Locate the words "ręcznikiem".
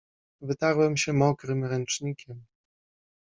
1.65-2.45